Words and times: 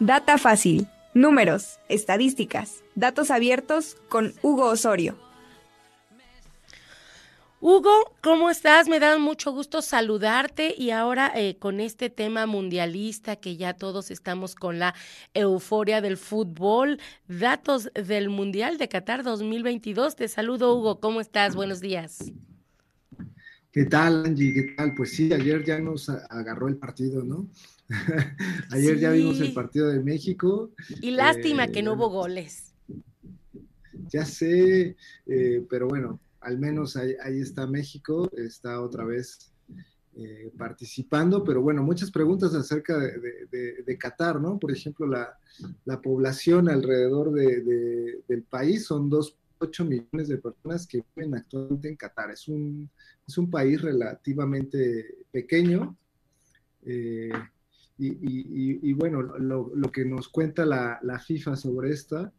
Data 0.00 0.38
fácil. 0.38 0.86
Números, 1.12 1.80
estadísticas, 1.88 2.84
datos 2.94 3.32
abiertos 3.32 3.96
con 4.08 4.32
Hugo 4.42 4.66
Osorio. 4.66 5.16
Hugo, 7.60 8.14
¿cómo 8.22 8.50
estás? 8.50 8.86
Me 8.86 9.00
da 9.00 9.18
mucho 9.18 9.50
gusto 9.50 9.82
saludarte 9.82 10.72
y 10.78 10.92
ahora 10.92 11.32
eh, 11.34 11.56
con 11.58 11.80
este 11.80 12.10
tema 12.10 12.46
mundialista 12.46 13.34
que 13.34 13.56
ya 13.56 13.74
todos 13.74 14.12
estamos 14.12 14.54
con 14.54 14.78
la 14.78 14.94
euforia 15.34 16.00
del 16.00 16.16
fútbol, 16.16 17.00
datos 17.26 17.90
del 17.94 18.28
Mundial 18.28 18.78
de 18.78 18.88
Qatar 18.88 19.24
2022. 19.24 20.14
Te 20.14 20.28
saludo, 20.28 20.76
Hugo, 20.76 21.00
¿cómo 21.00 21.20
estás? 21.20 21.56
Buenos 21.56 21.80
días. 21.80 22.30
¿Qué 23.70 23.84
tal, 23.84 24.24
Angie? 24.24 24.54
¿Qué 24.54 24.62
tal? 24.74 24.94
Pues 24.94 25.10
sí, 25.10 25.30
ayer 25.32 25.62
ya 25.62 25.78
nos 25.78 26.08
agarró 26.08 26.68
el 26.68 26.76
partido, 26.76 27.22
¿no? 27.22 27.48
Ayer 28.70 28.98
ya 28.98 29.10
vimos 29.10 29.40
el 29.40 29.52
partido 29.52 29.88
de 29.88 30.00
México. 30.00 30.70
Y 31.02 31.10
lástima 31.10 31.68
que 31.68 31.82
no 31.82 31.92
hubo 31.92 32.08
goles. 32.08 32.74
Ya 34.08 34.24
sé, 34.24 34.96
eh, 35.26 35.66
pero 35.68 35.86
bueno, 35.86 36.18
al 36.40 36.58
menos 36.58 36.96
ahí, 36.96 37.40
está 37.40 37.66
México, 37.66 38.30
está 38.36 38.80
otra 38.80 39.04
vez 39.04 39.52
eh, 40.16 40.50
participando, 40.56 41.44
pero 41.44 41.60
bueno, 41.60 41.82
muchas 41.82 42.10
preguntas 42.10 42.54
acerca 42.54 42.98
de, 42.98 43.98
Qatar, 43.98 44.40
¿no? 44.40 44.58
Por 44.58 44.72
ejemplo, 44.72 45.06
la, 45.06 46.00
población 46.00 46.70
alrededor 46.70 47.32
del 47.32 48.42
país 48.48 48.86
son 48.86 49.10
2.8 49.58 49.84
millones 49.86 50.28
de 50.28 50.38
personas 50.38 50.86
que 50.86 51.04
viven 51.14 51.34
actualmente 51.34 51.88
en 51.88 51.96
Qatar. 51.96 52.30
Es 52.30 52.48
un, 52.48 52.90
es 53.26 53.38
un 53.38 53.50
país 53.50 53.80
relativamente 53.80 55.24
pequeño. 55.30 55.96
Eh, 56.84 57.30
y, 58.00 58.92
bueno, 58.92 59.22
lo, 59.22 59.90
que 59.90 60.04
nos 60.04 60.28
cuenta 60.28 60.64
la, 60.64 61.18
FIFA 61.18 61.56
sobre 61.56 61.90
esta 61.90 62.32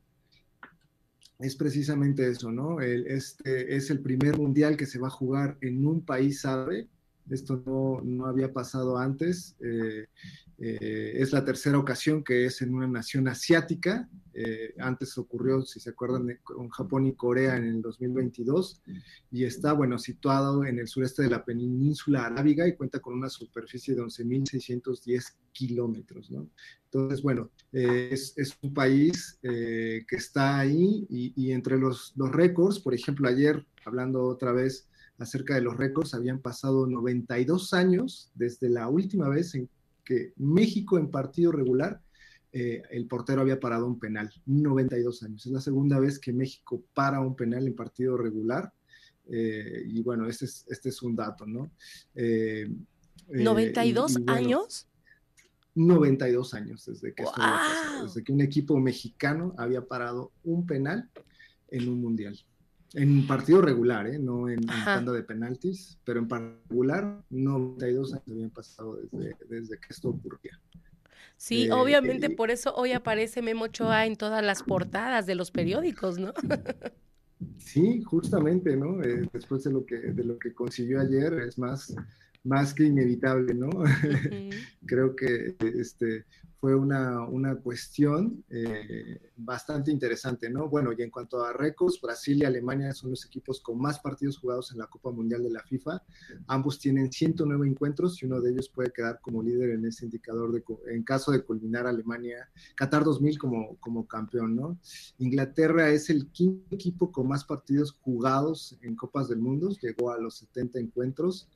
es 1.37 1.55
precisamente 1.55 2.29
eso, 2.29 2.51
¿no? 2.51 2.79
este 2.81 3.75
es 3.75 3.89
el 3.89 3.99
primer 3.99 4.37
mundial 4.37 4.77
que 4.77 4.85
se 4.85 4.99
va 4.99 5.07
a 5.07 5.11
jugar 5.11 5.57
en 5.61 5.85
un 5.85 6.05
país 6.05 6.45
árabe. 6.45 6.87
Esto 7.29 7.61
no, 7.65 8.01
no 8.03 8.25
había 8.25 8.53
pasado 8.53 8.97
antes. 8.97 9.55
Eh, 9.59 10.07
eh, 10.61 11.13
es 11.15 11.31
la 11.31 11.45
tercera 11.45 11.77
ocasión 11.77 12.21
que 12.21 12.45
es 12.45 12.61
en 12.61 12.73
una 12.73 12.87
nación 12.87 13.29
asiática. 13.29 14.09
Eh, 14.33 14.73
antes 14.79 15.17
ocurrió, 15.17 15.61
si 15.61 15.79
se 15.79 15.91
acuerdan, 15.91 16.37
con 16.43 16.69
Japón 16.69 17.07
y 17.07 17.13
Corea 17.13 17.55
en 17.55 17.63
el 17.63 17.81
2022. 17.81 18.81
Y 19.31 19.45
está, 19.45 19.71
bueno, 19.71 19.97
situado 19.97 20.65
en 20.65 20.79
el 20.79 20.87
sureste 20.87 21.23
de 21.23 21.29
la 21.29 21.45
península 21.45 22.25
arábiga 22.25 22.67
y 22.67 22.75
cuenta 22.75 22.99
con 22.99 23.13
una 23.13 23.29
superficie 23.29 23.95
de 23.95 24.01
11.610 24.01 25.33
kilómetros, 25.53 26.29
¿no? 26.29 26.49
Entonces, 26.85 27.21
bueno, 27.21 27.51
eh, 27.71 28.09
es, 28.11 28.57
un 28.61 28.73
país 28.73 29.39
que 29.41 30.05
está 30.09 30.59
ahí 30.59 31.05
y, 31.09 31.33
y 31.35 31.51
entre 31.51 31.77
los, 31.77 32.13
los 32.17 32.31
récords, 32.31 32.79
por 32.79 32.93
ejemplo, 32.93 33.29
ayer, 33.29 33.65
hablando 33.85 34.23
otra 34.23 34.51
vez 34.51 34.89
acerca 35.19 35.55
de 35.55 35.61
los 35.61 35.77
récords, 35.77 36.13
habían 36.13 36.39
pasado 36.39 36.87
92 36.87 37.73
años 37.73 38.31
desde 38.35 38.69
la 38.69 38.87
última 38.87 39.29
vez 39.29 39.53
en 39.55 39.69
que 40.09 40.33
México 40.37 40.97
en 40.97 41.11
partido 41.11 41.51
regular, 41.51 42.01
eh, 42.51 42.81
el 42.89 43.05
portero 43.05 43.41
había 43.41 43.59
parado 43.59 43.85
un 43.85 43.99
penal, 43.99 44.33
92 44.47 45.21
años. 45.21 45.45
Es 45.45 45.51
la 45.51 45.61
segunda 45.61 45.99
vez 45.99 46.17
que 46.17 46.33
México 46.33 46.83
para 46.95 47.19
un 47.19 47.35
penal 47.35 47.67
en 47.67 47.75
partido 47.75 48.17
regular. 48.17 48.73
Eh, 49.31 49.83
y 49.85 50.01
bueno, 50.01 50.27
este 50.27 50.45
es, 50.45 50.65
este 50.67 50.89
es 50.89 51.03
un 51.03 51.15
dato, 51.15 51.45
¿no? 51.45 51.71
¿92 52.15 54.19
eh, 54.19 54.23
años? 54.25 54.87
92 55.75 56.55
años 56.55 56.87
desde 56.87 57.13
que, 57.13 57.23
desde 58.01 58.23
que 58.23 58.31
un 58.31 58.41
equipo 58.41 58.79
mexicano 58.79 59.53
había 59.59 59.85
parado 59.85 60.31
un 60.43 60.65
penal 60.65 61.07
en 61.67 61.87
un 61.87 62.01
mundial. 62.01 62.35
En 62.93 63.27
partido 63.27 63.61
regular, 63.61 64.07
¿eh? 64.07 64.17
no 64.17 64.49
en, 64.49 64.61
tanda 64.65 65.11
de 65.11 65.23
penaltis, 65.23 65.99
pero 66.03 66.19
en 66.19 66.27
partido 66.27 66.59
regular, 66.69 67.23
92 67.29 68.13
años 68.13 68.23
habían 68.27 68.49
pasado 68.49 68.97
desde, 68.97 69.35
desde 69.47 69.77
que 69.77 69.87
esto 69.89 70.09
ocurría. 70.09 70.59
Sí, 71.37 71.65
eh, 71.65 71.71
obviamente 71.71 72.27
eh, 72.27 72.35
por 72.35 72.51
eso 72.51 72.73
hoy 72.75 72.91
aparece 72.93 73.41
Memo 73.41 73.65
Ochoa 73.65 74.05
en 74.05 74.15
todas 74.15 74.43
las 74.43 74.63
portadas 74.63 75.25
de 75.25 75.35
los 75.35 75.51
periódicos, 75.51 76.17
¿no? 76.17 76.33
sí, 77.57 78.01
justamente, 78.01 78.75
¿no? 78.75 78.97
después 79.31 79.63
de 79.63 79.71
lo 79.71 79.85
que 79.85 79.97
de 79.97 80.23
lo 80.23 80.39
que 80.39 80.53
consiguió 80.53 80.99
ayer, 80.99 81.33
es 81.47 81.57
más 81.57 81.95
más 82.43 82.73
que 82.73 82.83
inevitable, 82.83 83.53
¿no? 83.53 83.69
Creo 84.85 85.15
que 85.15 85.55
este, 85.59 86.25
fue 86.59 86.75
una, 86.75 87.25
una 87.25 87.55
cuestión 87.55 88.43
eh, 88.49 89.31
bastante 89.37 89.91
interesante, 89.91 90.49
¿no? 90.49 90.67
Bueno, 90.67 90.91
y 90.97 91.01
en 91.01 91.09
cuanto 91.09 91.41
a 91.43 91.53
récords, 91.53 92.01
Brasil 92.01 92.39
y 92.39 92.45
Alemania 92.45 92.91
son 92.91 93.11
los 93.11 93.25
equipos 93.25 93.61
con 93.61 93.79
más 93.79 93.99
partidos 93.99 94.37
jugados 94.37 94.71
en 94.73 94.79
la 94.79 94.87
Copa 94.87 95.09
Mundial 95.09 95.41
de 95.41 95.51
la 95.51 95.63
FIFA. 95.63 96.03
Ambos 96.47 96.77
tienen 96.79 97.11
109 97.11 97.65
encuentros 97.65 98.21
y 98.21 98.25
uno 98.25 98.41
de 98.41 98.51
ellos 98.51 98.67
puede 98.67 98.91
quedar 98.91 99.21
como 99.21 99.41
líder 99.41 99.69
en 99.69 99.85
ese 99.85 100.03
indicador 100.05 100.51
de, 100.51 100.63
en 100.93 101.03
caso 101.03 101.31
de 101.31 101.43
culminar 101.43 101.87
Alemania, 101.87 102.49
Qatar 102.75 103.05
2000 103.05 103.37
como, 103.37 103.77
como 103.77 104.05
campeón, 104.05 104.55
¿no? 104.55 104.77
Inglaterra 105.17 105.89
es 105.91 106.09
el 106.09 106.27
quinto 106.29 106.75
equipo 106.75 107.09
con 107.09 107.29
más 107.29 107.45
partidos 107.45 107.93
jugados 108.01 108.77
en 108.81 108.97
Copas 108.97 109.29
del 109.29 109.39
Mundo, 109.39 109.69
llegó 109.81 110.11
a 110.11 110.19
los 110.19 110.35
70 110.39 110.79
encuentros. 110.79 111.47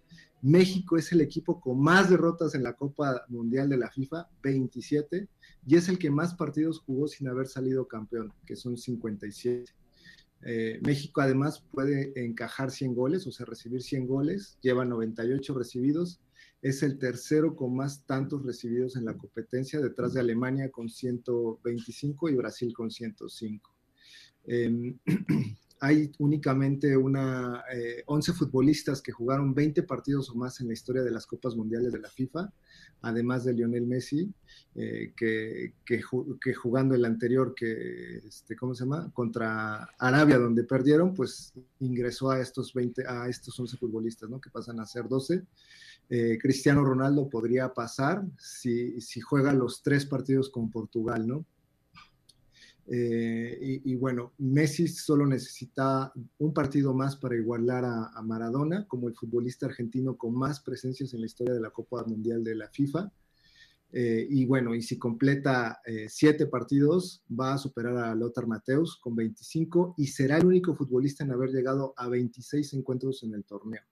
México 0.44 0.98
es 0.98 1.10
el 1.14 1.22
equipo 1.22 1.62
con 1.62 1.80
más 1.80 2.10
derrotas 2.10 2.54
en 2.54 2.64
la 2.64 2.74
Copa 2.74 3.24
Mundial 3.30 3.70
de 3.70 3.78
la 3.78 3.90
FIFA, 3.90 4.28
27, 4.44 5.30
y 5.66 5.76
es 5.78 5.88
el 5.88 5.98
que 5.98 6.12
más 6.12 6.36
partidos 6.36 6.80
jugó 6.80 7.08
sin 7.08 7.30
haber 7.30 7.48
salido 7.48 7.88
campeón, 7.88 8.34
que 8.46 8.58
son 8.58 8.76
57. 8.76 9.72
Eh, 10.42 10.82
México 10.86 11.22
además 11.22 11.64
puede 11.72 12.12
encajar 12.22 12.72
100 12.72 12.94
goles, 12.94 13.26
o 13.26 13.32
sea, 13.32 13.46
recibir 13.46 13.82
100 13.82 14.06
goles, 14.06 14.58
lleva 14.62 14.84
98 14.84 15.54
recibidos, 15.54 16.20
es 16.62 16.84
el 16.84 17.00
tercero 17.00 17.56
con 17.56 17.74
más 17.74 18.06
tantos 18.06 18.46
recibidos 18.46 18.98
en 18.98 19.06
la 19.06 19.18
competencia, 19.18 19.80
detrás 19.80 20.14
de 20.14 20.20
Alemania 20.20 20.70
con 20.70 20.90
125 20.90 22.28
y 22.28 22.36
Brasil 22.36 22.74
con 22.74 22.92
105. 22.92 23.74
hay 25.84 26.14
únicamente 26.20 26.96
una, 26.96 27.62
11 28.06 28.32
eh, 28.32 28.34
futbolistas 28.34 29.02
que 29.02 29.12
jugaron 29.12 29.54
20 29.54 29.84
partidos 29.84 30.30
o 30.30 30.36
más 30.36 30.62
en 30.62 30.68
la 30.68 30.74
historia 30.74 31.04
de 31.04 31.12
las 31.12 31.28
Copas 31.28 31.58
Mundiales 31.58 31.92
de 31.92 32.00
la 32.00 32.08
FIFA, 32.08 32.54
además 33.02 33.44
de 33.44 33.52
Lionel 33.52 33.86
Messi, 33.86 34.32
eh, 34.76 35.12
que, 35.14 35.74
que, 35.86 36.02
jugando 36.54 36.96
el 36.96 37.04
anterior, 37.04 37.54
que, 37.54 38.20
este, 38.26 38.56
¿cómo 38.56 38.74
se 38.74 38.86
llama? 38.86 39.12
Contra 39.12 39.90
Arabia, 40.00 40.38
donde 40.38 40.64
perdieron, 40.64 41.14
pues 41.14 41.52
ingresó 41.82 42.32
a 42.32 42.40
estos, 42.40 42.74
20, 42.74 43.04
a 43.06 43.28
estos 43.28 43.60
11 43.60 43.76
futbolistas, 43.76 44.30
¿no? 44.30 44.40
Que 44.40 44.50
pasan 44.50 44.80
a 44.80 44.86
ser 44.86 45.10
12. 45.10 45.44
Eh, 46.10 46.38
Cristiano 46.42 46.86
Ronaldo 46.86 47.28
podría 47.28 47.74
pasar 47.74 48.24
si, 48.38 49.02
si 49.02 49.20
juega 49.20 49.52
los 49.52 49.84
tres 49.84 50.06
partidos 50.06 50.50
con 50.50 50.72
Portugal, 50.72 51.28
¿no? 51.28 51.46
Eh, 52.88 53.82
y, 53.84 53.96
bueno, 53.96 54.34
Messi 54.40 54.88
solo 54.88 55.26
necesita 55.26 56.12
un 56.40 56.54
partido 56.54 56.94
más 56.94 57.16
para 57.16 57.36
igualar 57.36 57.86
a, 57.86 58.22
Maradona 58.22 58.86
como 58.88 59.08
el 59.08 59.16
futbolista 59.16 59.66
argentino 59.66 60.18
con 60.18 60.36
más 60.36 60.60
presencias 60.60 61.14
en 61.14 61.22
la 61.22 61.28
historia 61.28 61.54
de 61.54 61.62
la 61.62 61.70
Copa 61.70 62.04
Mundial 62.04 62.44
de 62.44 62.56
la 62.56 62.70
FIFA. 62.70 63.12
Eh, 63.96 64.26
y 64.28 64.46
bueno, 64.46 64.74
y 64.74 64.82
si 64.82 64.98
completa 64.98 65.80
eh, 65.86 66.08
siete 66.10 66.48
partidos, 66.48 67.24
va 67.30 67.54
a 67.54 67.58
superar 67.58 67.96
a 67.98 68.16
Lothar 68.16 68.48
Mateus 68.48 68.98
con 68.98 69.16
25 69.16 69.94
y 69.98 70.08
será 70.08 70.38
el 70.38 70.46
único 70.46 70.74
futbolista 70.74 71.24
en 71.24 71.32
haber 71.32 71.52
llegado 71.52 71.94
a 71.96 72.10
26 72.10 72.74
encuentros 72.74 73.24
en 73.24 73.34
el 73.34 73.44
torneo. 73.44 73.84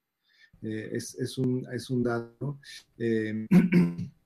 Es, 0.63 1.37
un, 1.39 1.65
es 1.73 1.89
un 1.89 2.03
dato. 2.03 2.59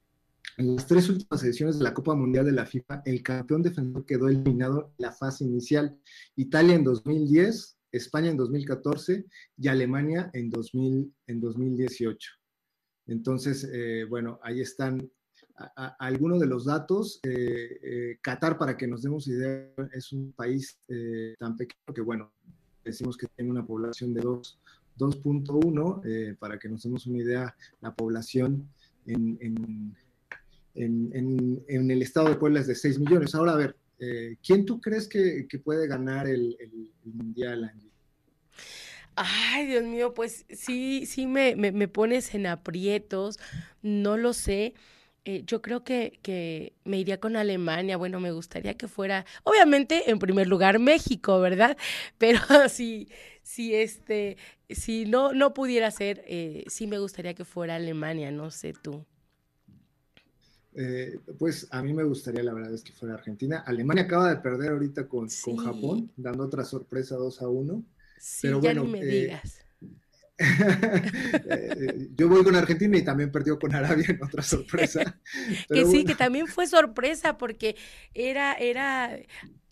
En 0.57 0.75
las 0.75 0.87
tres 0.87 1.09
últimas 1.09 1.43
ediciones 1.43 1.77
de 1.77 1.83
la 1.83 1.93
Copa 1.93 2.15
Mundial 2.15 2.45
de 2.45 2.53
la 2.53 2.65
FIFA, 2.65 3.01
el 3.05 3.21
campeón 3.21 3.61
defensor 3.61 4.05
quedó 4.05 4.29
eliminado 4.29 4.93
en 4.97 5.05
la 5.05 5.11
fase 5.11 5.43
inicial. 5.43 5.99
Italia 6.37 6.75
en 6.75 6.85
2010, 6.85 7.77
España 7.91 8.29
en 8.29 8.37
2014 8.37 9.25
y 9.57 9.67
Alemania 9.67 10.29
en, 10.33 10.49
2000, 10.49 11.13
en 11.27 11.41
2018. 11.41 12.31
Entonces, 13.07 13.69
eh, 13.71 14.05
bueno, 14.05 14.39
ahí 14.43 14.61
están 14.61 15.11
algunos 15.99 16.39
de 16.39 16.47
los 16.47 16.65
datos. 16.65 17.19
Eh, 17.23 17.79
eh, 17.83 18.17
Qatar, 18.21 18.57
para 18.57 18.77
que 18.77 18.87
nos 18.87 19.01
demos 19.01 19.27
idea, 19.27 19.69
es 19.93 20.13
un 20.13 20.31
país 20.31 20.79
tan 21.37 21.57
pequeño 21.57 21.93
que, 21.93 22.01
bueno, 22.01 22.31
decimos 22.83 23.17
que 23.17 23.27
tiene 23.35 23.51
una 23.51 23.65
población 23.65 24.13
de 24.13 24.21
2.1, 24.21 26.37
para 26.39 26.57
que 26.57 26.69
nos 26.69 26.83
demos 26.83 27.05
una 27.07 27.17
idea, 27.17 27.53
la 27.81 27.93
población 27.93 28.69
en 29.05 29.37
en, 29.41 29.93
el 30.75 32.01
estado 32.01 32.29
de 32.29 32.35
Puebla 32.35 32.59
es 32.59 32.67
de 32.67 32.75
6 32.75 32.99
millones. 32.99 33.33
Ahora, 33.35 33.53
a 33.53 33.57
ver, 33.57 33.75
eh, 33.99 34.35
¿quién 34.45 34.65
tú 34.65 34.81
crees 34.81 35.07
que, 35.07 35.47
puede 35.63 35.87
ganar 35.87 36.27
el, 36.27 36.57
Mundial, 37.03 37.63
Angie? 37.63 37.91
Ay, 39.15 39.67
Dios 39.67 39.83
mío, 39.83 40.13
pues 40.13 40.45
sí, 40.49 41.05
sí 41.05 41.25
me, 41.25 41.55
me, 41.55 41.87
pones 41.87 42.35
en 42.35 42.47
aprietos, 42.47 43.39
no 43.81 44.17
lo 44.17 44.33
sé. 44.33 44.73
Eh, 45.23 45.43
yo 45.47 45.61
creo 45.61 45.83
que, 45.83 46.19
que, 46.21 46.73
me 46.83 46.99
iría 46.99 47.19
con 47.19 47.35
Alemania. 47.37 47.97
Bueno, 47.97 48.19
me 48.19 48.31
gustaría 48.31 48.75
que 48.75 48.87
fuera, 48.87 49.25
obviamente, 49.43 50.11
en 50.11 50.19
primer 50.19 50.47
lugar, 50.47 50.79
México, 50.79 51.39
¿verdad? 51.39 51.77
Pero 52.17 52.39
si, 52.69 53.07
si 53.41 53.73
este, 53.73 54.37
si 54.69 55.05
no, 55.05 55.33
no 55.33 55.53
pudiera 55.53 55.89
ser, 55.91 56.23
eh, 56.27 56.65
sí 56.67 56.85
me 56.85 56.99
gustaría 56.99 57.33
que 57.33 57.45
fuera 57.45 57.75
Alemania, 57.75 58.31
no 58.31 58.51
sé 58.51 58.73
tú. 58.73 59.05
Eh, 60.77 61.19
pues 61.39 61.67
a 61.71 61.81
mí 61.81 61.93
me 61.93 62.03
gustaría, 62.03 62.43
la 62.43 62.53
verdad 62.53 62.73
es 62.73 62.83
que 62.83 62.91
fuera 62.91 63.15
Argentina. 63.15 63.63
Alemania 63.65 64.03
acaba 64.03 64.29
de 64.29 64.37
perder 64.37 64.71
ahorita 64.71 65.07
con, 65.07 65.29
con 65.43 65.57
Japón, 65.57 66.11
dando 66.17 66.43
otra 66.43 66.65
sorpresa 66.65 67.15
2 67.15 67.41
a 67.41 67.47
1. 67.47 67.83
Sí, 68.19 68.47
pero 68.47 68.61
ya 68.61 68.73
ni 68.73 68.87
me 68.87 69.03
digas. 69.03 69.59
Eh, 70.37 72.09
yo 72.13 72.27
voy 72.27 72.43
con 72.43 72.57
Argentina 72.57 72.97
y 72.97 73.03
también 73.05 73.31
perdió 73.31 73.57
con 73.57 73.73
Arabia 73.73 74.05
en 74.09 74.21
otra 74.21 74.43
sorpresa. 74.43 75.17
que 75.69 75.85
sí, 75.85 76.03
que 76.03 76.13
también 76.13 76.47
fue 76.47 76.67
sorpresa 76.67 77.37
porque 77.37 77.77
era, 78.13 78.51
era, 78.53 79.17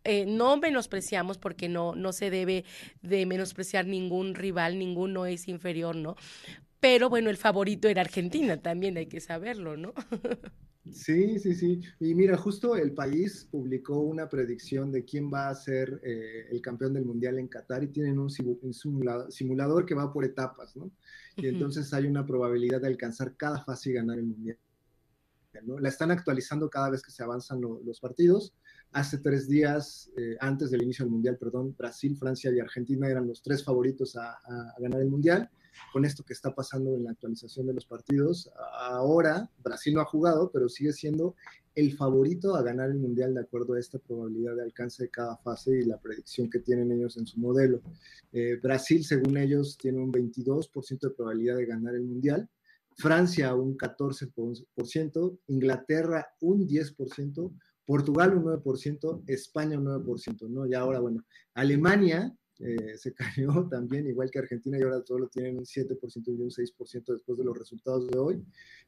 eh, 0.06 0.26
no 0.26 0.56
menospreciamos 0.56 1.38
porque 1.38 1.68
no, 1.68 1.96
no 1.96 2.14
se 2.14 2.30
debe 2.30 2.64
de 3.02 3.26
menospreciar 3.26 3.88
ningún 3.88 4.36
rival, 4.36 4.80
ninguno 4.80 5.26
es 5.26 5.50
inferior, 5.50 5.98
¿no? 5.98 6.16
Pero 6.84 7.10
bueno, 7.10 7.30
el 7.30 7.38
favorito 7.38 7.88
era 7.88 8.02
Argentina, 8.02 8.62
también 8.62 8.98
hay 8.98 9.06
que 9.06 9.22
saberlo, 9.22 9.78
¿no? 9.78 9.94
Sí, 10.92 11.40
sí, 11.40 11.56
sí. 11.56 11.80
Y 12.02 12.14
mira, 12.14 12.36
justo 12.36 12.76
el 12.76 12.92
país 12.92 13.48
publicó 13.50 14.02
una 14.02 14.28
predicción 14.28 14.92
de 14.92 15.06
quién 15.06 15.32
va 15.34 15.48
a 15.48 15.56
ser 15.56 16.02
eh, 16.04 16.46
el 16.52 16.62
campeón 16.62 16.94
del 16.94 17.06
mundial 17.06 17.40
en 17.40 17.48
Qatar 17.48 17.86
y 17.86 17.88
tienen 17.88 18.20
un 18.20 18.30
simulador 18.30 19.86
que 19.86 19.96
va 19.96 20.12
por 20.12 20.26
etapas, 20.26 20.76
¿no? 20.76 20.92
Y 21.38 21.48
entonces 21.48 21.94
hay 21.94 22.06
una 22.06 22.26
probabilidad 22.26 22.82
de 22.82 22.88
alcanzar 22.88 23.38
cada 23.38 23.64
fase 23.64 23.92
y 23.92 23.94
ganar 23.94 24.20
el 24.20 24.26
mundial. 24.26 24.58
¿no? 25.64 25.80
La 25.80 25.88
están 25.88 26.12
actualizando 26.12 26.70
cada 26.70 26.90
vez 26.90 27.02
que 27.02 27.12
se 27.12 27.24
avanzan 27.24 27.62
los 27.62 28.02
partidos. 28.02 28.54
Hace 28.94 29.18
tres 29.18 29.48
días, 29.48 30.12
eh, 30.16 30.38
antes 30.40 30.72
del 30.72 30.84
inicio 30.84 31.04
del 31.04 31.12
mundial, 31.12 31.38
perdón, 31.38 31.76
Brasil, 31.78 32.16
Francia 32.16 32.52
y 32.52 32.60
Argentina 32.60 33.08
eran 33.08 33.28
los 33.28 33.42
tres 33.42 33.64
favoritos 33.64 34.16
a 34.16 34.40
ganar 34.80 35.02
el 35.02 35.10
mundial 35.10 35.50
con 35.92 36.06
esto 36.06 36.24
que 36.24 36.34
está 36.34 36.54
pasando 36.54 36.96
en 36.96 37.04
la 37.04 37.12
actualización 37.12 37.68
de 37.68 37.74
los 37.74 37.86
partidos. 37.86 38.52
Ahora 38.74 39.50
Brasil 39.64 39.94
no 39.94 40.02
ha 40.02 40.06
jugado, 40.06 40.52
pero 40.52 40.70
sigue 40.70 40.94
siendo 40.94 41.36
el 41.76 41.96
favorito 41.96 42.56
a 42.56 42.62
ganar 42.62 42.90
el 42.92 43.00
Mundial 43.00 43.34
de 43.34 43.42
acuerdo 43.42 43.74
a 43.74 43.80
esta 43.80 43.98
probabilidad 43.98 44.56
de 44.56 44.64
alcance 44.64 45.04
de 45.04 45.10
cada 45.10 45.38
fase 45.38 45.80
y 45.80 45.84
la 45.84 46.00
predicción 46.00 46.50
que 46.50 46.60
tienen 46.60 46.92
ellos 46.92 47.18
en 47.18 47.26
su 47.26 47.40
modelo. 47.40 47.82
Eh, 48.32 48.60
Brasil, 48.62 49.04
según 49.04 49.38
ellos, 49.38 49.78
tiene 49.78 50.00
un 50.00 50.12
22% 50.12 51.00
de 51.00 51.10
probabilidad 51.10 51.58
de 51.58 51.66
ganar 51.66 51.96
el 51.96 52.04
Mundial. 52.04 52.48
Francia 52.96 53.56
un 53.56 53.76
14%, 53.76 55.40
Inglaterra 55.48 56.28
un 56.42 56.68
10%, 56.68 57.52
Portugal 57.86 58.36
un 58.36 58.46
9%, 58.46 59.24
España 59.28 59.78
un 59.78 59.86
9%, 59.86 60.50
¿no? 60.50 60.66
Y 60.66 60.74
ahora, 60.74 61.00
bueno, 61.00 61.26
Alemania 61.54 62.34
eh, 62.60 62.98
se 62.98 63.14
cayó 63.16 63.68
también, 63.70 64.08
igual 64.08 64.30
que 64.32 64.40
Argentina, 64.40 64.78
y 64.78 64.84
ahora 64.84 65.04
solo 65.06 65.28
tienen 65.28 65.58
un 65.58 65.66
7% 65.66 65.98
y 66.28 66.42
un 66.42 66.50
6% 66.50 67.14
después 67.14 67.38
de 67.38 67.44
los 67.44 67.58
resultados 67.58 68.08
de 68.08 68.18
hoy. 68.18 68.44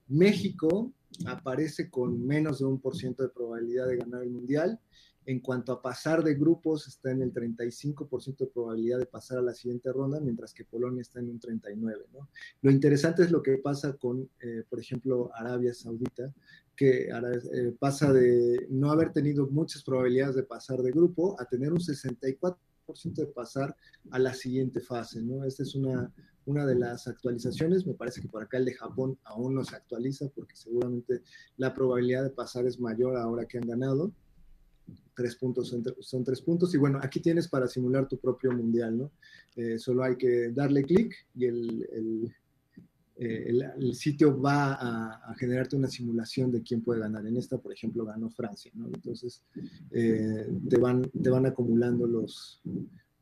México 0.08 0.94
aparece 1.26 1.90
con 1.90 2.26
menos 2.26 2.60
de 2.60 2.66
un 2.66 2.80
por 2.80 2.96
ciento 2.96 3.24
de 3.24 3.30
probabilidad 3.30 3.88
de 3.88 3.98
ganar 3.98 4.24
el 4.24 4.30
Mundial. 4.30 4.80
En 5.26 5.40
cuanto 5.40 5.72
a 5.72 5.82
pasar 5.82 6.24
de 6.24 6.36
grupos, 6.36 6.88
está 6.88 7.12
en 7.12 7.22
el 7.22 7.34
35% 7.34 8.38
de 8.38 8.48
probabilidad 8.48 9.00
de 9.00 9.06
pasar 9.08 9.40
a 9.40 9.42
la 9.42 9.54
siguiente 9.54 9.92
ronda, 9.92 10.20
mientras 10.20 10.54
que 10.54 10.66
Polonia 10.66 11.02
está 11.02 11.20
en 11.20 11.30
un 11.30 11.40
39%. 11.40 12.06
¿no? 12.14 12.30
Lo 12.62 12.72
interesante 12.72 13.24
es 13.24 13.32
lo 13.32 13.42
que 13.42 13.58
pasa 13.58 13.94
con, 13.94 14.30
eh, 14.40 14.64
por 14.70 14.80
ejemplo, 14.80 15.32
Arabia 15.34 15.74
Saudita, 15.74 16.32
que 16.76 17.08
eh, 17.10 17.76
pasa 17.80 18.12
de 18.12 18.68
no 18.70 18.92
haber 18.92 19.12
tenido 19.14 19.48
muchas 19.48 19.84
probabilidades 19.84 20.36
de 20.36 20.44
pasar 20.44 20.82
de 20.82 20.92
grupo 20.92 21.40
a 21.40 21.46
tener 21.46 21.72
un 21.72 21.80
64% 21.80 22.58
de 23.16 23.28
pasar 23.28 23.76
a 24.12 24.20
la 24.20 24.34
siguiente 24.34 24.80
fase, 24.80 25.22
¿no? 25.22 25.44
Esta 25.44 25.64
es 25.64 25.74
una, 25.74 26.14
una 26.46 26.66
de 26.66 26.76
las 26.76 27.08
actualizaciones. 27.08 27.86
Me 27.88 27.94
parece 27.94 28.22
que 28.22 28.28
por 28.28 28.44
acá 28.44 28.58
el 28.58 28.66
de 28.66 28.74
Japón 28.74 29.18
aún 29.24 29.56
no 29.56 29.64
se 29.64 29.76
actualiza 29.76 30.30
porque 30.30 30.56
seguramente 30.56 31.22
la 31.58 31.74
probabilidad 31.74 32.24
de 32.24 32.30
pasar 32.30 32.66
es 32.66 32.80
mayor 32.80 33.18
ahora 33.18 33.46
que 33.46 33.58
han 33.58 33.68
ganado. 33.68 34.12
Tres 35.16 35.36
puntos 35.36 35.74
son, 36.02 36.24
tres 36.24 36.42
puntos. 36.42 36.74
Y 36.74 36.78
bueno, 36.78 37.00
aquí 37.02 37.20
tienes 37.20 37.48
para 37.48 37.68
simular 37.68 38.08
tu 38.08 38.18
propio 38.18 38.52
mundial, 38.52 38.98
¿no? 38.98 39.12
Eh, 39.56 39.80
solo 39.80 40.04
hay 40.04 40.18
que 40.18 40.52
darle 40.52 40.84
clic 40.84 41.16
y 41.36 41.46
el, 41.46 42.34
eh, 43.18 43.72
el, 43.78 43.96
sitio 43.96 44.38
va 44.40 44.74
a, 44.74 45.34
generarte 45.36 45.78
una 45.78 45.88
simulación 45.88 46.52
de 46.52 46.62
quién 46.62 46.82
puede 46.82 47.00
ganar. 47.00 47.26
En 47.26 47.38
esta, 47.38 47.58
por 47.58 47.72
ejemplo, 47.72 48.04
ganó 48.04 48.30
Francia, 48.30 48.72
¿no? 48.76 48.88
Entonces, 48.88 49.42
eh, 49.92 50.50
te, 50.70 50.78
van, 50.78 51.04
te 51.04 51.30
van 51.30 51.46
acumulando 51.46 52.06
los, 52.08 52.62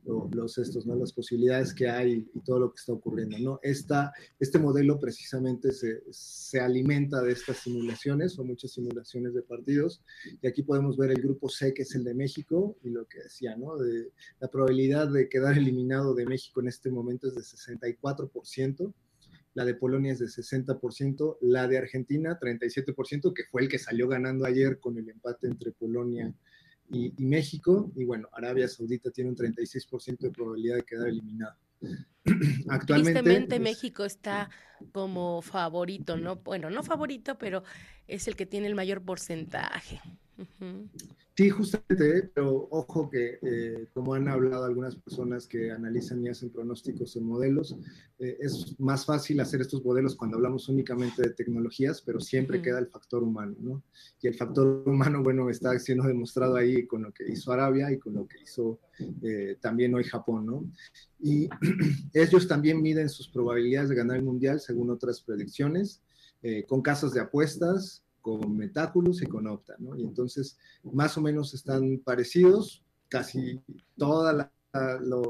los, 0.05 0.57
estos, 0.57 0.85
¿no? 0.85 0.95
Las 0.95 1.13
posibilidades 1.13 1.73
que 1.73 1.89
hay 1.89 2.27
y 2.33 2.39
todo 2.41 2.59
lo 2.59 2.71
que 2.71 2.79
está 2.79 2.93
ocurriendo, 2.93 3.37
¿no? 3.39 3.59
Esta, 3.63 4.11
este 4.39 4.59
modelo 4.59 4.99
precisamente 4.99 5.71
se, 5.71 6.03
se 6.11 6.59
alimenta 6.59 7.21
de 7.21 7.31
estas 7.31 7.57
simulaciones, 7.57 8.37
o 8.37 8.43
muchas 8.43 8.71
simulaciones 8.71 9.33
de 9.33 9.41
partidos, 9.41 10.01
y 10.41 10.47
aquí 10.47 10.63
podemos 10.63 10.97
ver 10.97 11.11
el 11.11 11.21
grupo 11.21 11.49
C, 11.49 11.73
que 11.73 11.83
es 11.83 11.95
el 11.95 12.03
de 12.03 12.13
México, 12.13 12.77
y 12.83 12.89
lo 12.89 13.05
que 13.05 13.19
decía, 13.23 13.55
¿no? 13.55 13.77
De, 13.77 14.11
la 14.39 14.49
probabilidad 14.49 15.07
de 15.09 15.29
quedar 15.29 15.57
eliminado 15.57 16.13
de 16.13 16.25
México 16.25 16.61
en 16.61 16.67
este 16.67 16.89
momento 16.89 17.27
es 17.27 17.35
de 17.35 17.41
64%, 17.41 18.93
la 19.55 19.65
de 19.65 19.75
Polonia 19.75 20.13
es 20.13 20.19
de 20.19 20.25
60%, 20.25 21.37
la 21.41 21.67
de 21.67 21.77
Argentina 21.77 22.39
37%, 22.39 23.33
que 23.33 23.43
fue 23.45 23.61
el 23.61 23.69
que 23.69 23.77
salió 23.77 24.07
ganando 24.07 24.45
ayer 24.45 24.79
con 24.79 24.97
el 24.97 25.09
empate 25.09 25.47
entre 25.47 25.71
Polonia 25.71 26.27
y, 26.27 26.33
México, 27.17 27.91
y 27.95 28.05
bueno, 28.05 28.27
Arabia 28.31 28.67
Saudita 28.67 29.11
tiene 29.11 29.29
un 29.31 29.35
36% 29.35 30.17
de 30.19 30.31
probabilidad 30.31 30.75
de 30.77 30.83
quedar 30.83 31.07
eliminado. 31.07 31.55
Actualmente 32.69 33.21
Tristemente 33.21 33.59
México 33.59 34.05
está 34.05 34.49
como 34.91 35.41
favorito, 35.41 36.17
¿no? 36.17 36.37
Bueno, 36.37 36.69
no 36.69 36.83
favorito, 36.83 37.37
pero 37.37 37.63
es 38.07 38.27
el 38.27 38.35
que 38.35 38.45
tiene 38.45 38.67
el 38.67 38.75
mayor 38.75 39.01
porcentaje. 39.01 39.99
Sí, 41.35 41.49
justamente, 41.49 42.29
pero 42.33 42.67
ojo 42.69 43.09
que 43.09 43.39
eh, 43.41 43.87
como 43.93 44.13
han 44.13 44.27
hablado 44.27 44.65
algunas 44.65 44.95
personas 44.95 45.47
que 45.47 45.71
analizan 45.71 46.23
y 46.23 46.29
hacen 46.29 46.51
pronósticos 46.51 47.15
en 47.15 47.25
modelos, 47.25 47.75
eh, 48.19 48.37
es 48.39 48.79
más 48.79 49.05
fácil 49.05 49.39
hacer 49.39 49.61
estos 49.61 49.83
modelos 49.83 50.15
cuando 50.15 50.37
hablamos 50.37 50.69
únicamente 50.69 51.23
de 51.23 51.33
tecnologías, 51.33 52.01
pero 52.01 52.19
siempre 52.19 52.61
queda 52.61 52.77
el 52.77 52.87
factor 52.87 53.23
humano, 53.23 53.55
¿no? 53.59 53.83
Y 54.21 54.27
el 54.27 54.35
factor 54.35 54.83
humano, 54.85 55.23
bueno, 55.23 55.49
está 55.49 55.77
siendo 55.79 56.03
demostrado 56.03 56.55
ahí 56.55 56.85
con 56.85 57.01
lo 57.01 57.11
que 57.11 57.31
hizo 57.31 57.51
Arabia 57.51 57.91
y 57.91 57.97
con 57.97 58.13
lo 58.13 58.27
que 58.27 58.37
hizo 58.43 58.79
eh, 59.23 59.57
también 59.59 59.95
hoy 59.95 60.03
Japón, 60.03 60.45
¿no? 60.45 60.65
Y 61.19 61.49
ellos 62.13 62.47
también 62.47 62.81
miden 62.81 63.09
sus 63.09 63.27
probabilidades 63.27 63.89
de 63.89 63.95
ganar 63.95 64.17
el 64.17 64.23
mundial 64.23 64.59
según 64.59 64.89
otras 64.89 65.21
predicciones, 65.21 66.01
con 66.67 66.81
casas 66.81 67.13
de 67.13 67.21
apuestas, 67.21 68.03
con 68.23 68.55
Metaculus 68.55 69.21
y 69.21 69.25
con 69.25 69.47
Opta, 69.47 69.75
¿no? 69.79 69.95
Y 69.97 70.03
entonces, 70.03 70.57
más 70.83 71.17
o 71.17 71.21
menos 71.21 71.53
están 71.53 72.01
parecidos, 72.03 72.83
casi 73.09 73.59
todos 73.97 74.47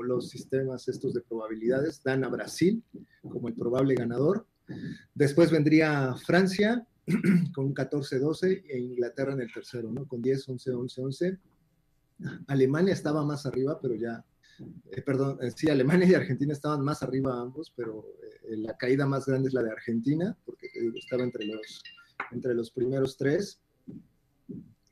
los 0.06 0.30
sistemas 0.30 0.88
estos 0.88 1.14
de 1.14 1.22
probabilidades 1.22 2.02
dan 2.04 2.24
a 2.24 2.30
Brasil 2.30 2.82
como 3.22 3.50
el 3.50 3.56
probable 3.56 3.96
ganador. 3.96 4.46
Después 5.14 5.52
vendría 5.52 6.16
Francia 6.16 6.88
con 7.54 7.66
un 7.66 7.76
14-12 7.76 8.64
e 8.70 8.80
Inglaterra 8.80 9.34
en 9.34 9.42
el 9.42 9.52
tercero, 9.52 9.92
¿no? 9.92 10.08
Con 10.08 10.22
10, 10.22 10.48
11, 10.50 10.72
11, 10.72 11.02
11. 11.02 11.40
Alemania 12.48 12.94
estaba 12.94 13.26
más 13.26 13.46
arriba, 13.46 13.80
pero 13.82 13.96
ya, 13.96 14.24
eh, 14.92 15.02
perdón, 15.02 15.40
eh, 15.42 15.52
sí, 15.56 15.70
Alemania 15.70 16.08
y 16.08 16.14
Argentina 16.14 16.54
estaban 16.54 16.82
más 16.82 17.04
arriba 17.04 17.40
ambos, 17.40 17.72
pero 17.76 18.06
eh, 18.22 18.58
la 18.58 18.76
caída 18.78 19.06
más 19.06 19.26
grande 19.26 19.48
es 19.48 19.54
la 19.54 19.64
de 19.64 19.72
Argentina, 19.72 20.38
porque 20.46 20.68
estaba 20.96 21.24
entre 21.24 21.46
los 21.46 21.82
entre 22.32 22.54
los 22.54 22.72
primeros 22.72 23.18
tres 23.18 23.60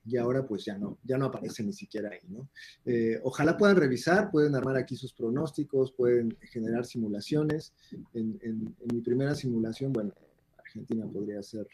y 0.05 0.17
ahora 0.17 0.45
pues 0.45 0.65
ya 0.65 0.77
no, 0.77 0.97
ya 1.03 1.17
no 1.17 1.25
aparece 1.25 1.63
ni 1.63 1.73
siquiera 1.73 2.09
ahí, 2.09 2.27
¿no? 2.27 2.49
Eh, 2.85 3.19
ojalá 3.23 3.57
puedan 3.57 3.75
revisar, 3.75 4.31
pueden 4.31 4.55
armar 4.55 4.75
aquí 4.75 4.95
sus 4.95 5.13
pronósticos, 5.13 5.91
pueden 5.91 6.35
generar 6.41 6.85
simulaciones. 6.85 7.73
En, 8.13 8.39
en 8.41 8.75
mi 8.91 9.01
primera 9.01 9.35
simulación, 9.35 9.93
bueno, 9.93 10.13
Argentina 10.57 11.05
podría 11.05 11.43
ser 11.43 11.67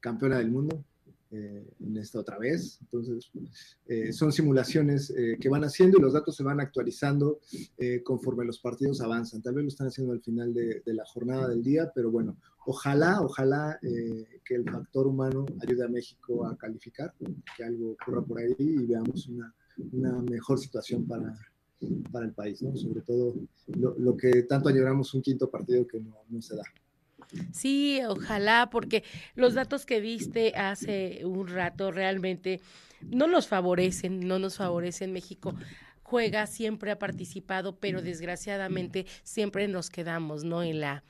campeona 0.00 0.38
del 0.38 0.50
mundo, 0.50 0.84
eh, 1.32 1.66
en 1.80 1.96
esta 1.96 2.20
otra 2.20 2.38
vez. 2.38 2.78
Entonces, 2.82 3.32
eh, 3.86 4.12
son 4.12 4.32
simulaciones 4.32 5.10
eh, 5.10 5.36
que 5.40 5.48
van 5.48 5.64
haciendo 5.64 5.98
y 5.98 6.00
los 6.00 6.12
datos 6.12 6.36
se 6.36 6.44
van 6.44 6.60
actualizando 6.60 7.40
conforme 8.04 8.44
los 8.44 8.60
partidos 8.60 9.00
avanzan. 9.00 9.42
Tal 9.42 9.54
vez 9.54 9.64
lo 9.64 9.68
están 9.68 9.88
haciendo 9.88 10.12
al 10.12 10.22
final 10.22 10.54
de, 10.54 10.82
la 10.86 11.04
jornada 11.04 11.48
del 11.48 11.62
día, 11.64 11.90
pero 11.94 12.10
bueno, 12.10 12.36
ojalá, 12.64 13.20
ojalá 13.20 13.78
que 13.82 14.54
el 14.54 14.64
factor 14.64 15.06
humano 15.06 15.46
ayude 15.60 15.84
a 15.84 15.88
México 15.88 16.46
a 16.46 16.56
calificar, 16.56 17.12
que 17.56 17.64
algo 17.64 17.92
ocurra 17.92 18.22
por 18.22 18.38
ahí 18.38 18.54
y 18.58 18.86
veamos 18.86 19.26
una, 19.26 19.54
una 19.92 20.22
mejor 20.22 20.58
situación 20.58 21.06
para, 21.06 21.36
para 22.12 22.26
el 22.26 22.32
país, 22.32 22.62
¿no? 22.62 22.76
Sobre 22.76 23.00
todo 23.02 23.34
lo, 23.66 23.98
lo, 23.98 24.16
que 24.16 24.44
tanto 24.44 24.68
añoramos 24.68 25.12
un 25.14 25.22
quinto 25.22 25.50
partido 25.50 25.86
que 25.86 26.00
no, 26.00 26.16
no 26.28 26.40
se 26.40 26.56
da. 26.56 26.62
Sí, 27.52 28.00
ojalá, 28.06 28.68
porque 28.70 29.04
los 29.34 29.54
datos 29.54 29.86
que 29.86 30.00
diste 30.00 30.54
hace 30.56 31.22
un 31.24 31.48
rato 31.48 31.90
realmente 31.90 32.60
no 33.02 33.26
nos 33.26 33.48
favorecen, 33.48 34.26
no 34.26 34.38
nos 34.38 34.56
favorecen 34.56 35.12
México 35.12 35.54
juega, 36.06 36.46
siempre 36.46 36.92
ha 36.92 36.98
participado, 36.98 37.76
pero 37.76 38.00
desgraciadamente 38.00 39.06
siempre 39.24 39.66
nos 39.66 39.90
quedamos, 39.90 40.44
¿no? 40.44 40.62
En 40.62 40.80
la, 40.80 41.02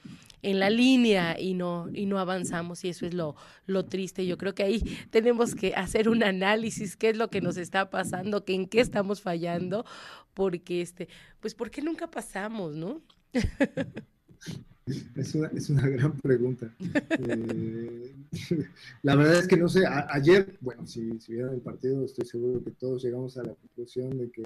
en 0.42 0.58
la 0.58 0.70
línea 0.70 1.38
y 1.38 1.52
no, 1.52 1.88
y 1.92 2.06
no 2.06 2.18
avanzamos 2.18 2.82
y 2.84 2.88
eso 2.88 3.04
es 3.04 3.12
lo, 3.12 3.36
lo 3.66 3.84
triste. 3.84 4.26
Yo 4.26 4.38
creo 4.38 4.54
que 4.54 4.62
ahí 4.62 4.80
tenemos 5.10 5.54
que 5.54 5.74
hacer 5.74 6.08
un 6.08 6.22
análisis, 6.22 6.96
qué 6.96 7.10
es 7.10 7.16
lo 7.18 7.28
que 7.28 7.42
nos 7.42 7.58
está 7.58 7.90
pasando, 7.90 8.44
que 8.44 8.54
en 8.54 8.66
qué 8.66 8.80
estamos 8.80 9.20
fallando, 9.20 9.84
porque 10.32 10.80
este, 10.80 11.08
pues 11.40 11.54
porque 11.54 11.82
nunca 11.82 12.10
pasamos, 12.10 12.74
¿no? 12.74 13.02
Es 14.86 15.34
una, 15.34 15.48
es 15.48 15.68
una 15.68 15.88
gran 15.88 16.16
pregunta. 16.20 16.72
Eh, 16.78 18.14
la 19.02 19.16
verdad 19.16 19.40
es 19.40 19.48
que 19.48 19.56
no 19.56 19.68
sé, 19.68 19.84
ayer, 19.86 20.56
bueno, 20.60 20.86
si, 20.86 21.18
si 21.18 21.32
vieron 21.32 21.54
el 21.54 21.60
partido, 21.60 22.04
estoy 22.04 22.24
seguro 22.24 22.62
que 22.62 22.70
todos 22.70 23.02
llegamos 23.02 23.36
a 23.36 23.42
la 23.42 23.54
conclusión 23.54 24.16
de 24.16 24.30
que 24.30 24.42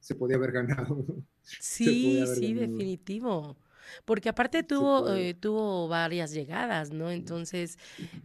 se 0.00 0.16
podía 0.16 0.36
haber 0.36 0.52
ganado. 0.52 1.04
Sí, 1.46 2.24
sí, 2.26 2.54
definitivo. 2.54 3.58
Porque 4.06 4.30
aparte 4.30 4.62
tuvo, 4.62 5.12
eh, 5.12 5.34
tuvo 5.34 5.88
varias 5.88 6.32
llegadas, 6.32 6.90
¿no? 6.90 7.10
Entonces, 7.10 7.78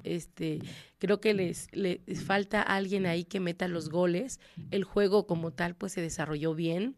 este, 0.06 0.60
creo 1.00 1.20
que 1.20 1.34
les, 1.34 1.68
les 1.74 2.24
falta 2.24 2.62
alguien 2.62 3.06
ahí 3.06 3.26
que 3.26 3.42
meta 3.42 3.68
los 3.68 3.90
goles. 3.90 4.40
El 4.72 4.86
juego 4.86 5.28
como 5.28 5.52
tal, 5.52 5.76
pues 5.76 5.92
se 5.92 6.02
desarrolló 6.02 6.56
bien, 6.56 6.96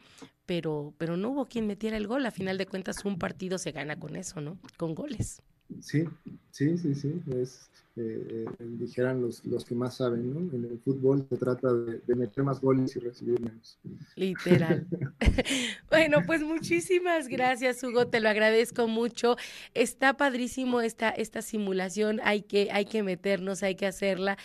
pero, 0.52 0.94
pero 0.98 1.16
no 1.16 1.30
hubo 1.30 1.46
quien 1.46 1.66
metiera 1.66 1.96
el 1.96 2.08
gol. 2.08 2.26
A 2.26 2.32
final 2.32 2.58
de 2.58 2.66
cuentas, 2.66 3.06
un 3.06 3.18
partido 3.18 3.58
se 3.58 3.72
gana 3.72 3.98
con 3.98 4.18
eso, 4.18 4.42
¿no? 4.42 4.60
Con 4.76 4.96
goles. 4.96 5.42
Sí, 5.80 6.04
sí, 6.52 6.78
sí, 6.78 6.94
sí. 6.94 7.22
Es, 7.34 7.70
eh, 7.98 8.46
eh, 8.48 8.48
dijeran 8.60 9.22
los, 9.22 9.44
los 9.46 9.66
que 9.66 9.76
más 9.76 9.98
saben, 9.98 10.34
¿no? 10.34 10.40
En 10.56 10.64
el 10.64 10.80
fútbol 10.80 11.26
se 11.28 11.36
trata 11.36 11.74
de, 11.74 12.16
meter 12.16 12.42
más 12.42 12.62
goles 12.62 12.96
y 12.96 13.00
recibir 13.00 13.42
menos. 13.42 13.78
Literal. 14.16 14.88
bueno, 15.90 16.20
pues 16.26 16.42
muchísimas 16.42 17.28
gracias, 17.28 17.84
Hugo, 17.84 18.08
te 18.08 18.22
lo 18.22 18.30
agradezco 18.30 18.88
mucho. 18.88 19.36
Está 19.74 20.16
padrísimo 20.16 20.80
esta, 20.80 21.10
esta 21.10 21.42
simulación, 21.42 22.22
hay 22.24 22.44
que, 22.44 22.70
hay 22.72 22.86
que 22.86 23.04
meternos, 23.04 23.62
hay 23.62 23.76
que 23.76 23.88
hacerla. 23.88 24.38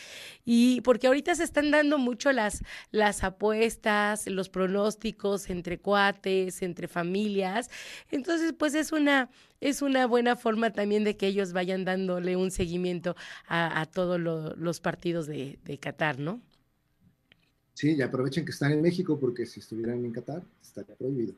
Y 0.45 0.81
porque 0.81 1.07
ahorita 1.07 1.35
se 1.37 1.45
están 1.45 1.71
dando 1.71 1.99
mucho 1.99 2.33
las, 2.33 2.65
las 2.91 3.23
apuestas, 3.23 4.27
los 4.27 4.49
pronósticos 4.49 5.51
entre 5.51 5.79
cuates, 5.79 6.63
entre 6.63 6.89
familias. 6.89 7.71
Entonces, 8.11 8.55
pues 8.59 8.75
es 8.75 8.91
una 8.91 9.31
es 9.61 9.83
una 9.83 10.07
buena 10.07 10.37
forma 10.37 10.71
también 10.71 11.05
de 11.05 11.17
que 11.17 11.27
ellos 11.27 11.53
vayan 11.53 11.85
dándole 11.85 12.37
un 12.37 12.51
seguimiento 12.51 13.17
a, 13.47 13.87
todos 13.87 14.21
los 14.21 14.81
partidos 14.81 15.27
de, 15.27 15.79
Qatar, 15.81 16.19
¿no? 16.19 16.41
Sí, 17.75 17.95
y 17.95 18.03
aprovechen 18.03 18.45
que 18.45 18.53
están 18.53 18.73
en 18.73 18.81
México 18.81 19.19
porque 19.21 19.45
si 19.45 19.61
estuvieran 19.61 20.05
en 20.05 20.13
Qatar 20.13 20.43
estaría 20.63 20.95
prohibido. 20.97 21.35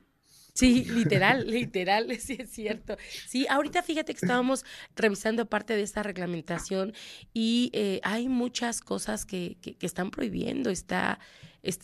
Sí, 0.53 0.85
literal, 0.85 1.47
literal, 1.51 2.07
sí 2.19 2.37
es 2.39 2.49
cierto. 2.49 2.97
Sí, 3.27 3.45
ahorita 3.49 3.83
fíjate 3.83 4.13
que 4.13 4.19
estábamos 4.25 4.65
revisando 4.95 5.45
parte 5.45 5.75
de 5.75 5.83
esta 5.83 6.03
reglamentación 6.03 6.93
y 7.33 7.69
eh, 7.73 7.99
hay 8.03 8.27
muchas 8.27 8.81
cosas 8.81 9.25
que, 9.25 9.57
que, 9.61 9.85
están 9.85 10.11
prohibiendo, 10.11 10.69
está, 10.69 11.19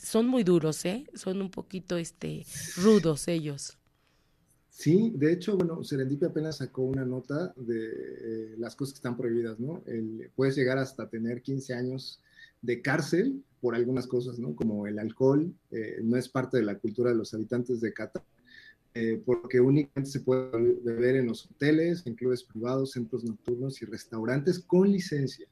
son 0.01 0.27
muy 0.27 0.43
duros, 0.43 0.83
¿eh? 0.85 1.05
Son 1.15 1.41
un 1.41 1.51
poquito 1.51 1.97
este, 1.97 2.45
rudos 2.77 3.27
ellos. 3.27 3.77
Sí, 4.77 5.13
de 5.15 5.31
hecho, 5.31 5.55
bueno, 5.55 5.85
Serendipia 5.85 6.27
apenas 6.27 6.57
sacó 6.57 6.81
una 6.81 7.05
nota 7.05 7.53
de 7.55 7.77
eh, 7.79 8.55
las 8.57 8.75
cosas 8.75 8.91
que 8.91 8.97
están 8.97 9.15
prohibidas, 9.15 9.57
¿no? 9.57 9.81
puedes 10.35 10.57
llegar 10.57 10.77
hasta 10.77 11.09
tener 11.09 11.41
15 11.41 11.73
años 11.73 12.21
de 12.61 12.81
cárcel 12.81 13.41
por 13.61 13.73
algunas 13.73 14.05
cosas, 14.05 14.37
¿no? 14.37 14.53
Como 14.53 14.85
el 14.85 14.99
alcohol, 14.99 15.49
eh, 15.71 16.01
no 16.03 16.17
es 16.17 16.27
parte 16.27 16.57
de 16.57 16.63
la 16.63 16.77
cultura 16.77 17.11
de 17.11 17.15
los 17.15 17.33
habitantes 17.33 17.79
de 17.79 17.93
Qatar, 17.93 18.21
eh, 18.95 19.21
porque 19.25 19.61
únicamente 19.61 20.11
se 20.11 20.19
puede 20.19 20.51
beber 20.83 21.15
en 21.15 21.27
los 21.27 21.45
hoteles, 21.45 22.05
en 22.05 22.15
clubes 22.15 22.43
privados, 22.43 22.91
centros 22.91 23.23
nocturnos 23.23 23.81
y 23.81 23.85
restaurantes 23.85 24.59
con 24.59 24.91
licencia. 24.91 25.47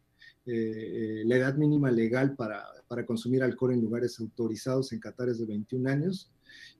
la 0.45 1.37
edad 1.37 1.55
mínima 1.55 1.89
legal 1.91 2.35
para, 2.35 2.65
para 2.89 3.05
consumir 3.05 3.41
alcohol 3.41 3.71
en 3.71 3.81
lugares 3.81 4.19
autorizados 4.19 4.91
en 4.91 4.99
Qatar 4.99 5.29
es 5.29 5.39
de 5.39 5.45
21 5.45 5.89
años 5.89 6.32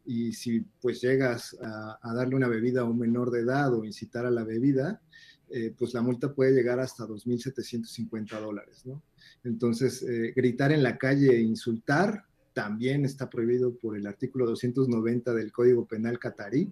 y 0.06 0.34
si 0.34 0.62
pues 0.82 1.02
llegas 1.02 1.58
a, 1.62 2.14
darle 2.14 2.36
una 2.36 2.48
bebida 2.48 2.82
a 2.82 2.86
un 2.86 3.00
menor 3.00 3.32
de 3.32 3.42
edad 3.42 3.74
o 3.74 3.86
incitar 3.86 4.26
a 4.26 4.32
la 4.32 4.44
bebida, 4.44 5.02
eh, 5.50 5.74
pues 5.78 5.94
la 5.94 6.02
multa 6.02 6.34
puede 6.34 6.54
llegar 6.54 6.80
hasta 6.80 7.06
2.750 7.06 8.40
dólares, 8.40 8.86
¿no? 8.86 9.02
Entonces, 9.44 10.02
eh, 10.04 10.34
gritar 10.36 10.72
en 10.72 10.84
la 10.84 10.98
calle 10.98 11.36
e 11.36 11.42
insultar 11.42 12.26
también 12.54 13.06
está 13.06 13.30
prohibido 13.30 13.76
por 13.76 13.98
el 13.98 14.08
artículo 14.08 14.46
290 14.46 15.34
del 15.34 15.52
Código 15.52 15.86
Penal 15.86 16.20
catarí. 16.20 16.72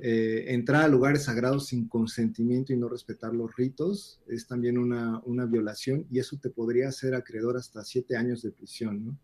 Eh, 0.00 0.44
entrar 0.54 0.84
a 0.84 0.88
lugares 0.88 1.24
sagrados 1.24 1.66
sin 1.66 1.88
consentimiento 1.88 2.72
y 2.72 2.76
no 2.76 2.88
respetar 2.88 3.34
los 3.34 3.56
ritos 3.56 4.20
es 4.28 4.46
también 4.46 4.78
una, 4.78 5.20
una 5.24 5.44
violación 5.44 6.06
y 6.08 6.20
eso 6.20 6.38
te 6.40 6.50
podría 6.50 6.88
hacer 6.88 7.16
acreedor 7.16 7.56
hasta 7.56 7.84
siete 7.84 8.16
años 8.16 8.42
de 8.42 8.52
prisión. 8.52 9.06
¿no? 9.06 9.18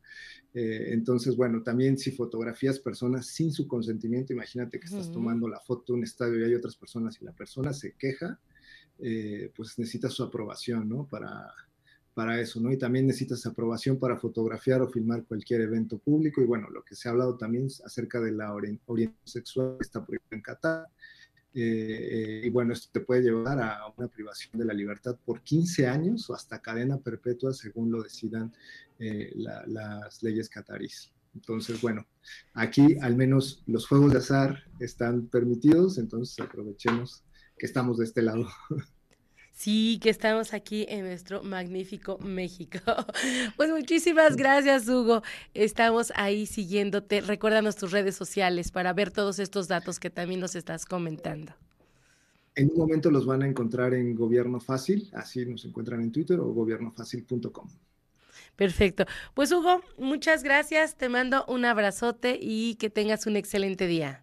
Eh, 0.53 0.93
entonces, 0.93 1.37
bueno, 1.37 1.63
también 1.63 1.97
si 1.97 2.11
fotografías 2.11 2.79
personas 2.79 3.27
sin 3.27 3.53
su 3.53 3.69
consentimiento, 3.69 4.33
imagínate 4.33 4.81
que 4.81 4.87
estás 4.87 5.13
tomando 5.13 5.49
la 5.49 5.61
foto 5.61 5.93
de 5.93 5.99
un 5.99 6.05
estadio 6.05 6.41
y 6.41 6.45
hay 6.45 6.55
otras 6.55 6.77
personas 6.77 7.19
y 7.21 7.25
la 7.25 7.33
persona 7.33 7.73
se 7.73 7.93
queja, 7.93 8.41
eh, 8.99 9.53
pues 9.57 9.79
necesitas 9.79 10.13
su 10.13 10.23
aprobación, 10.23 10.89
¿no? 10.89 11.09
Para, 11.09 11.53
para 12.15 12.41
eso, 12.41 12.61
¿no? 12.61 12.73
Y 12.73 12.79
también 12.79 13.07
necesitas 13.07 13.45
aprobación 13.45 13.99
para 13.99 14.17
fotografiar 14.17 14.81
o 14.83 14.89
filmar 14.89 15.25
cualquier 15.25 15.63
evento 15.63 15.99
público. 15.99 16.41
Y 16.41 16.47
bueno, 16.47 16.71
lo 16.71 16.85
que 16.85 16.95
se 16.95 17.09
ha 17.09 17.13
hablado 17.13 17.37
también 17.37 17.69
acerca 17.85 18.21
de 18.21 18.33
la 18.33 18.55
orientación 18.55 19.15
sexual 19.25 19.77
que 19.79 19.85
está 19.85 20.05
prohibida 20.05 20.29
en 20.31 20.43
Qatar. 20.43 20.87
Eh, 21.57 22.43
y 22.45 22.51
bueno, 22.51 22.73
esto 22.73 22.89
te 22.93 23.01
puede 23.01 23.23
llevar 23.23 23.61
a 23.61 23.81
una 23.97 24.09
privación 24.09 24.59
de 24.59 24.65
la 24.65 24.75
libertad 24.75 25.17
por 25.25 25.43
15 25.43 25.87
años 25.87 26.29
o 26.31 26.35
hasta 26.35 26.61
cadena 26.61 26.99
perpetua, 26.99 27.53
según 27.53 27.93
lo 27.93 28.03
decidan 28.03 28.53
eh, 28.99 29.33
las 29.35 30.23
leyes 30.23 30.49
catarís. 30.49 31.13
Entonces, 31.35 31.81
bueno, 31.81 32.07
aquí 32.55 32.97
al 33.01 33.17
menos 33.17 33.63
los 33.67 33.89
juegos 33.89 34.13
de 34.13 34.19
azar 34.19 34.65
están 34.79 35.27
permitidos, 35.27 35.99
entonces 35.99 36.39
aprovechemos 36.39 37.25
que 37.59 37.67
estamos 37.67 37.99
de 37.99 38.05
este 38.05 38.23
lado. 38.23 38.47
Sí, 39.55 40.01
que 40.03 40.11
estamos 40.11 40.53
aquí 40.53 40.85
en 40.89 41.07
nuestro 41.07 41.43
magnífico 41.43 42.19
México. 42.19 42.79
Pues 43.57 43.71
muchísimas 43.71 44.37
gracias, 44.37 44.89
Hugo. 44.89 45.23
Estamos 45.55 46.13
ahí 46.17 46.45
siguiéndote. 46.45 47.21
Recuérdanos 47.21 47.77
tus 47.77 47.93
redes 47.93 48.17
sociales 48.17 48.73
para 48.73 48.93
ver 48.93 49.13
todos 49.13 49.39
estos 49.39 49.69
datos 49.69 50.01
que 50.01 50.11
también 50.11 50.41
nos 50.41 50.57
estás 50.57 50.85
comentando. 50.85 51.53
En 52.57 52.71
un 52.71 52.79
momento 52.79 53.11
los 53.13 53.27
van 53.27 53.43
a 53.43 53.49
encontrar 53.49 53.95
en 53.95 54.15
Gobierno 54.17 54.61
Fácil, 54.61 55.09
así 55.13 55.47
nos 55.47 55.65
encuentran 55.65 56.01
en 56.01 56.11
Twitter 56.11 56.41
o 56.41 56.53
gobiernofacil.com. 56.53 57.69
Perfecto. 58.57 59.07
Pues 59.35 59.53
Hugo, 59.53 59.83
muchas 59.99 60.43
gracias. 60.43 60.97
Te 60.97 61.09
mando 61.09 61.45
un 61.47 61.65
abrazote 61.65 62.39
y 62.41 62.75
que 62.75 62.91
tengas 62.91 63.27
un 63.27 63.37
excelente 63.37 63.87
día. 63.87 64.23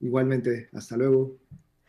Igualmente, 0.00 0.68
hasta 0.72 0.96
luego. 0.96 1.36